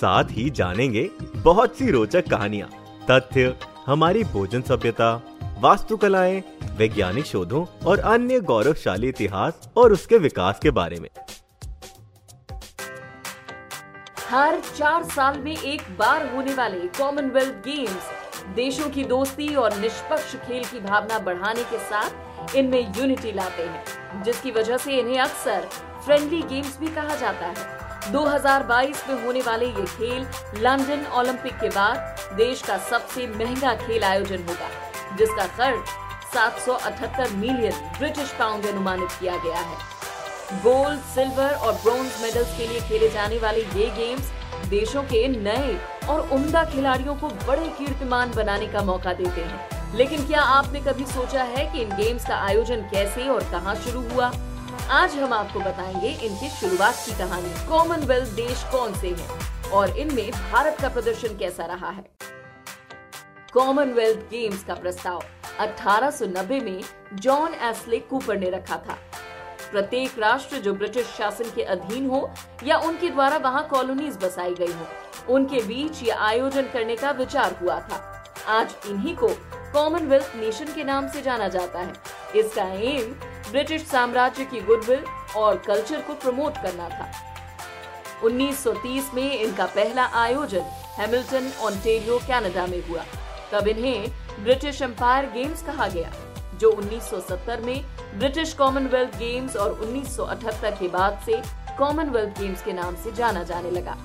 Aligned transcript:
साथ 0.00 0.24
ही 0.30 0.48
जानेंगे 0.50 1.08
बहुत 1.36 1.76
सी 1.76 1.90
रोचक 1.90 2.28
कहानियाँ, 2.30 2.68
तथ्य, 3.10 3.54
हमारी 3.86 4.24
भोजन 4.24 4.62
सभ्यता, 4.62 5.14
वास्तुकलाएँ, 5.60 6.42
वैज्ञानिक 6.76 7.24
शोधों 7.24 7.64
और 7.86 7.98
अन्य 7.98 8.40
गौरवशाली 8.40 9.08
इतिहास 9.08 9.68
और 9.76 9.92
उसके 9.92 10.18
विकास 10.18 10.58
के 10.62 10.70
बारे 10.70 11.00
में। 11.00 11.08
हर 14.28 14.60
चार 14.76 15.04
साल 15.04 15.38
में 15.38 15.56
एक 15.56 15.82
बार 15.98 16.26
होने 16.34 16.54
वाले 16.54 16.86
कॉमनवेल्थ 16.98 17.54
गेम्स 17.64 18.10
देशों 18.56 18.88
की 18.90 19.04
दोस्ती 19.04 19.54
और 19.54 19.76
निष्पक्ष 19.76 20.34
खेल 20.36 20.64
की 20.64 20.80
भावना 20.80 21.18
बढ़ाने 21.18 21.64
के 21.64 21.78
साथ 21.78 22.56
इनमें 22.56 22.80
यूनिटी 22.98 23.32
लाते 23.32 23.62
हैं, 23.62 24.22
जिसकी 24.22 24.50
वजह 24.50 24.76
से 24.76 24.98
इन्हें 24.98 25.18
अक्सर 25.18 25.68
फ्रेंडली 26.04 26.42
गेम्स 26.42 26.78
भी 26.80 26.88
कहा 26.88 27.16
जाता 27.16 27.46
है। 27.46 27.87
2022 28.06 29.08
में 29.08 29.24
होने 29.24 29.40
वाले 29.40 29.66
ये 29.66 29.84
खेल 29.86 30.26
लंदन 30.62 31.06
ओलंपिक 31.14 31.58
के 31.60 31.68
बाद 31.68 32.34
देश 32.36 32.62
का 32.62 32.76
सबसे 32.78 33.26
महँगा 33.26 33.74
खेल 33.76 34.04
आयोजन 34.04 34.46
होगा, 34.48 34.68
जिसका 35.16 35.46
खर्च 35.46 35.88
778 36.34 37.32
मिलियन 37.32 37.72
ब्रिटिश 37.98 38.32
पाउंड 38.38 38.66
अनुमानित 38.66 39.08
किया 39.20 39.36
गया 39.36 39.58
है। 39.58 39.76
गोल्ड, 40.62 41.00
सिल्वर 41.00 41.54
और 41.54 41.72
ब्रॉन्ज 41.72 42.22
मेडल्स 42.22 42.56
के 42.58 42.66
लिए 42.66 42.80
खेले 42.80 43.08
जाने 43.08 43.38
वाले 43.38 43.60
ये 43.60 43.90
गेम्स 43.90 44.32
देशों 44.68 45.02
के 45.02 45.26
नए 45.28 45.78
और 46.08 46.28
उम्दा 46.32 46.64
खिलाड़ियों 46.64 47.14
को 47.16 47.28
बड़े 47.28 47.68
कीर्तिमान 47.68 48.30
बनाने 48.30 48.66
का 48.66 48.82
मौका 48.82 49.12
देते 49.12 49.40
हैं। 49.40 49.96
लेकिन 49.96 50.26
क्या 50.26 50.40
आपने 50.40 50.80
कभी 50.80 51.04
सोचा 51.06 51.42
है 51.42 51.72
कि 51.72 51.82
इन 51.82 51.96
गेम्स 51.96 52.26
का 52.26 52.36
आयोजन 52.36 52.88
कैसे 52.90 53.28
और 53.28 53.44
कहाँ 53.44 53.74
शुरू 53.74 54.00
हुआ? 54.08 54.30
आज 54.90 55.14
हम 55.14 55.32
आपको 55.32 55.60
बताएँगे 55.60 56.08
इनकी 56.08 56.48
शुरुआत 56.48 56.94
की 57.06 57.12
कहानी 57.12 57.68
कॉमनवेल्थ 57.68 58.28
देश 58.28 58.62
कौन 58.64 58.94
से 58.94 59.08
हैं? 59.08 59.70
और 59.70 59.90
इनमें 59.98 60.30
भारत 60.32 60.76
का 60.80 60.88
प्रदर्शन 60.88 61.36
कैसा 61.38 61.66
रहा 61.66 61.90
है? 61.90 62.04
कॉमनवेल्थ 63.52 64.18
गेम्स 64.18 64.64
का 64.64 64.74
प्रस्ताव 64.74 65.24
1890 65.60 66.60
में 66.60 66.80
जॉन 67.14 67.54
एस्ले 67.54 67.98
कूपर 68.00 68.38
ने 68.38 68.50
रखा 68.50 68.76
था। 68.76 68.98
प्रत्येक 69.72 70.18
राष्ट्र 70.18 70.56
जो 70.56 70.72
ब्रिटिश 70.74 71.06
शासन 71.06 71.50
के 71.50 71.62
अधीन 71.62 72.10
हो 72.10 72.30
या 72.64 72.78
उनके 72.78 73.10
द्वारा 73.10 73.36
वहाँ 73.36 73.68
कॉलोनीज 73.68 74.16
बसाई 74.16 74.54
गई 74.54 74.72
हो, 74.72 74.86
उनके 75.34 75.62
बीच 75.62 76.02
ये 76.02 76.10
आयोजन 76.10 76.62
करने 76.62 76.96
का 76.96 77.10
विचार 77.10 77.58
हुआ 77.62 77.80
था। 77.80 78.24
आज 78.46 78.74
इन्हीं 78.86 79.16
को 79.16 79.28
कॉमनवेल्थ 79.72 80.32
नेशन 80.36 80.64
के 80.64 80.84
नाम 80.84 81.08
से 81.08 81.22
जाना 81.22 81.48
जाता 81.48 81.78
है। 81.78 81.92
इसका 82.36 82.62
एम 82.62 83.14
ब्रिटिश 83.50 83.82
साम्राज्य 83.82 84.44
की 84.44 84.60
गुडविल 84.60 85.04
और 85.36 85.56
कल्चर 85.56 86.00
को 86.00 86.14
प्रमोट 86.14 86.56
करना 86.56 86.88
था। 86.88 87.10
1930 88.24 89.14
में 89.14 89.40
इनका 89.40 89.66
पहला 89.66 90.04
आयोजन 90.14 90.64
हैमिल्टन 90.98 91.50
ऑन्टेरियो 91.60 92.18
कनाडा 92.18 92.66
में 92.66 92.88
हुआ। 92.88 93.04
तब 93.52 93.68
इन्हें 93.68 94.10
ब्रिटिश 94.44 94.82
एम्पायर 94.82 95.26
गेम्स 95.26 95.62
कहा 95.62 95.88
गया, 95.88 96.12
जो 96.54 96.70
1970 96.70 97.60
में 97.60 97.84
ब्रिटिश 98.18 98.52
कॉमनवेल्थ 98.52 99.18
गेम्स 99.18 99.56
और 99.56 99.72
1978 99.72 100.78
के 100.80 100.88
बाद 100.88 101.20
से 101.26 101.42
कॉमनवेल्थ 101.78 102.40
गेम्स 102.40 102.62
के 102.62 102.72
नाम 102.72 102.96
से 102.96 103.12
जाना 103.12 103.42
जाने 103.42 103.70
लगा। 103.70 103.96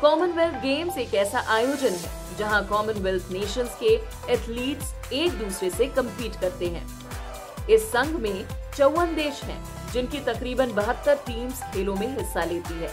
कॉमनवेल्थ 0.00 0.54
गेम्स 0.54 0.98
एक 0.98 1.14
ऐसा 1.14 1.44
आयोजन 1.48 1.94
है, 1.94 2.36
जहाँ 2.38 2.66
कॉमनवेल्थ 2.66 3.32
नेशंस 3.32 3.76
के 3.82 3.94
एथलीट्स 4.32 4.94
एक 5.12 5.38
दूसरे 5.38 5.70
से 5.70 5.86
कम्पीट 5.86 6.40
करते 6.40 6.66
हैं। 6.66 7.09
इस 7.70 7.82
संघ 7.82 8.16
में 8.16 8.46
चौवन 8.76 9.14
देश 9.14 9.42
हैं, 9.42 9.92
जिनकी 9.92 10.18
तकरीबन 10.18 10.72
बहत्तर 10.72 11.14
टीम्स 11.14 11.62
खेलों 11.62 11.94
में 11.94 12.18
हिस्सा 12.18 12.44
लेती 12.44 12.74
है। 12.74 12.88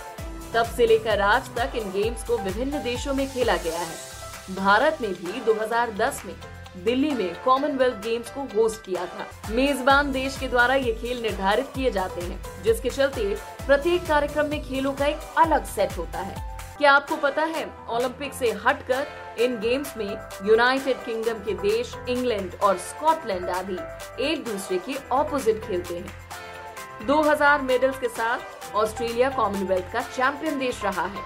तब 0.54 0.66
से 0.66 0.88
लेकर 0.88 1.22
आज 1.22 1.50
तक 1.56 1.76
इन 1.76 1.92
गेम्स 1.92 2.24
को 2.24 2.38
विभिन्न 2.38 2.84
देशों 2.84 3.14
में 3.14 3.34
खेला 3.34 3.56
गया 3.56 3.80
है। 3.80 4.56
भारत 4.56 4.98
ने 5.02 5.08
भी 5.08 5.42
2010 5.42 6.22
में 6.26 6.36
दिल्ली 6.84 7.12
में 7.12 7.44
कॉमनवेल्थ 7.44 7.96
गेम्स 7.96 8.30
को 8.30 8.42
होस्ट 8.56 8.86
किया 8.86 9.06
था। 9.06 9.28
मेजबान 9.50 10.12
देश 10.12 10.38
के 10.38 10.48
द्वारा 10.48 10.76
ये 10.76 10.94
खेल 10.94 11.22
निर्धारित 11.22 11.72
किए 11.76 11.92
जाते 11.92 12.22
हैं, 12.22 12.64
जिसके 12.64 12.90
चलते 12.90 13.36
प्रत्येक 13.66 14.08
कार्यक्रम 14.08 14.46
में 14.46 14.64
खेलों 14.64 14.94
का 14.94 15.06
एक 15.06 15.20
अलग 15.38 15.66
सेट 15.66 15.98
होता 15.98 16.20
है। 16.20 16.56
क्या 16.78 16.92
आपको 16.92 17.16
पता 17.16 17.44
है 17.44 17.64
ओलंपिक 17.90 18.34
से 18.34 18.52
हटकर 18.66 19.08
इन 19.40 19.60
गेम्स 19.60 19.96
में 19.98 20.10
यूनाइटेड 20.46 20.98
किंगडम 20.98 21.40
के 21.44 21.54
देश 21.62 21.94
इंग्लैंड 22.10 22.56
और 22.64 22.78
स्कॉटलैंड 22.78 23.50
आदि 23.50 23.78
एक 24.24 24.44
दूसरे 24.46 24.78
के 24.78 24.96
ऑपोजिट 25.12 25.64
खेलते 25.64 25.96
हैं। 25.96 27.08
2000 27.08 27.62
मेडल्स 27.62 28.00
के 28.00 28.08
साथ 28.08 28.76
ऑस्ट्रेलिया 28.76 29.30
कॉमनवेल्थ 29.30 29.92
का 29.94 30.02
चैंपियन 30.02 30.60
देश 30.60 30.84
रहा 30.84 31.06
है। 31.06 31.24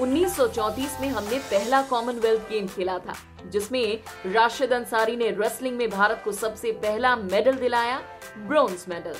1934 0.00 1.00
में 1.00 1.08
हमने 1.08 1.38
पहला 1.50 1.82
कॉमनवेल्थ 1.82 2.48
गेम 2.48 2.66
खेला 2.66 2.98
था, 2.98 3.14
जिसमें 3.46 4.00
राशिद 4.26 4.72
अंसारी 4.72 5.16
ने 5.16 5.30
रेसलिंग 5.30 5.76
में 5.76 5.88
भारत 5.90 6.22
को 6.24 6.32
सबसे 6.32 6.72
पहला 6.72 7.14
मेडल 7.16 7.56
दिलाया 7.56 8.00
ब्रोंज 8.38 8.84
मेडल 8.88 9.16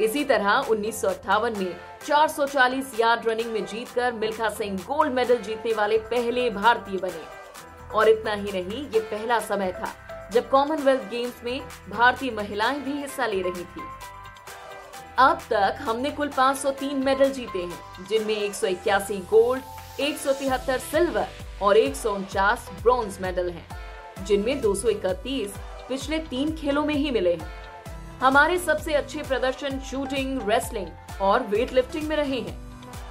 इसी 0.00 0.24
तरह 0.24 0.52
उन्नीस 0.52 1.00
सौ 1.00 1.08
अट्ठावन 1.08 1.58
में 1.58 1.76
440 2.06 3.00
यार्ड 3.00 3.28
रनिंग 3.28 3.52
में 3.52 3.66
जीतकर 3.66 4.12
मिल्खा 4.12 4.48
सिंह 4.48 4.78
गोल्ड 4.78 5.12
मेडल 5.12 5.36
जीतने 5.36 5.72
वाले 5.72 5.98
पहले 5.98 6.50
भारतीय 6.50 6.98
बने। 6.98 7.26
और 7.94 8.08
इतना 8.08 8.32
ही 8.32 8.52
नहीं, 8.52 8.90
ये 8.90 9.00
पहला 9.00 9.38
समय 9.40 9.72
था 9.72 9.92
जब 10.32 10.50
कॉमनवेल्थ 10.50 11.00
गेम्स 11.00 11.44
में 11.44 11.60
भारतीय 11.88 12.30
महिलाएँ 12.30 12.80
भी 12.80 12.92
हिस्सा 12.92 13.26
ले 13.26 13.42
रही 13.42 13.64
थी। 13.64 13.82
अब 15.18 15.38
तक 15.50 15.76
हमने 15.80 16.10
कुल 16.10 16.28
503 16.28 17.04
मेडल 17.04 17.30
जीते 17.30 17.58
हैं, 17.58 18.06
जिनमें 18.08 18.36
एक 18.36 18.54
सौ 18.54 18.66
इक्यासी 18.66 19.16
गोल्ड, 19.16 19.62
एक 20.00 20.18
सौ 20.18 20.32
तिहत्तर 20.32 20.78
सिल्वर 20.78 21.26
और 21.62 21.76
एक 21.76 21.94
ब्रॉन्ज 22.82 23.18
मेडल 23.20 23.50
हैं, 23.50 23.68
जिनमें 24.24 24.60
231 24.60 25.54
पिछले 25.88 26.18
तीन 26.18 26.56
खेलों 26.56 26.84
में 26.84 26.94
ही 26.94 27.10
मिले 27.10 27.34
हैं। 27.34 27.63
हमारे 28.20 28.58
सबसे 28.58 28.92
अच्छे 28.94 29.22
प्रदर्शन 29.22 29.78
शूटिंग 29.80 30.48
रेसलिंग 30.48 31.20
और 31.20 31.42
वेट 31.46 31.72
लिफ्टिंग 31.72 32.06
में 32.08 32.16
रहे 32.16 32.40
हैं। 32.40 32.58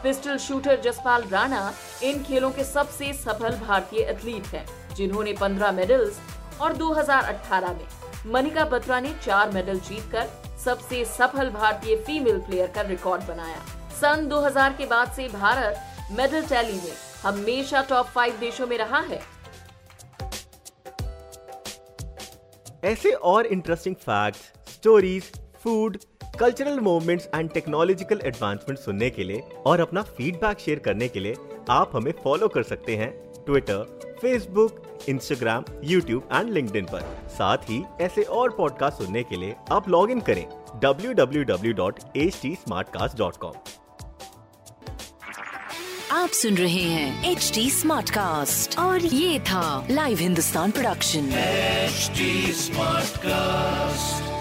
पिस्टल 0.04 0.38
शूटर 0.38 0.80
जसपाल 0.82 1.24
राणा 1.24 1.74
इन 2.04 2.24
खेलों 2.24 2.52
के 2.52 2.64
सबसे 2.64 3.12
सफल 3.14 3.58
भारतीय 3.58 4.00
एथलीट 4.02 4.46
हैं, 4.46 4.66
जिन्होंने 4.96 5.34
15 5.34 5.72
मेडल्स 5.72 6.20
और 6.62 6.74
2018 6.74 7.74
में 7.74 7.88
मनिका 8.34 8.66
बत्रा 8.66 9.00
ने 9.00 9.14
चार 9.26 9.52
मेडल 9.52 9.80
जीतकर 9.80 10.30
सबसे 10.66 11.04
सफल 11.06 11.50
भारतीय 11.50 11.96
फीमेल 11.98 12.40
प्लेयर 12.40 12.68
का 12.68 12.82
रिकॉर्ड 12.82 13.24
बनाया। 13.24 13.60
सन 14.02 14.28
2000 14.28 14.74
के 14.74 14.86
बाद 14.86 15.12
से 15.12 15.28
भारत 15.28 16.12
मेडल 16.12 16.46
टैली 16.46 16.74
में 16.74 16.94
हमेशा 17.24 17.82
टॉप 17.82 18.06
फाइव 18.06 18.38
देशों 18.40 18.68
में 18.68 18.78
रहा 18.78 19.00
है। 19.00 19.22
ऐसे 22.84 23.12
और 23.12 23.46
interesting 23.46 23.96
facts 23.96 24.52
stories 24.84 25.24
food 25.64 25.98
cultural 26.40 26.80
movements 26.86 27.28
and 27.36 27.50
technological 27.50 28.22
advancement 28.26 28.80
सुनने 28.80 29.10
के 29.10 29.24
लिए 29.24 29.42
और 29.66 29.80
अपना 29.82 30.02
फीडबैक 30.18 30.60
शेयर 30.60 30.80
करने 30.88 31.08
के 31.08 31.20
लिए 31.20 31.36
आप 31.70 31.92
हमें 31.96 32.12
फॉलो 32.24 32.48
कर 32.56 32.64
सकते 32.64 32.96
हैं 32.98 33.12
Twitter 33.46 34.18
Facebook 34.22 35.06
Instagram 35.10 35.64
YouTube 35.84 36.28
and 36.34 36.50
LinkedIn 36.54 36.86
पर। 36.86 37.02
साथ 37.30 37.58
ही 37.70 37.84
ऐसे 38.02 38.24
और 38.40 38.50
पॉडकास्ट 38.58 38.98
सुनने 39.04 39.24
के 39.24 39.36
लिए 39.36 39.56
आप 39.72 39.90
लॉग 39.90 40.12
इन 40.12 40.20
करें 40.30 40.46
www.htsmartcast.com 40.86 43.54
आप 46.12 46.30
सुन 46.42 46.58
रहे 46.58 46.84
हैं 46.90 47.32
एच 47.32 47.52
डी 47.56 47.70
स्मार्ट 47.72 48.10
कास्ट 48.10 48.80
और 48.80 49.06
ये 49.06 49.40
था 49.52 49.88
live 49.92 50.18
Hindustan 50.18 50.72
production 50.72 51.30
HD 51.94 52.22
Smartcast. 52.64 54.33